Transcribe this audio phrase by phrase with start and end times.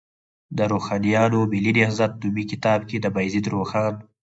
[0.57, 3.93] د روښانیانو ملي نهضت نومي کتاب کې، د بایزید روښان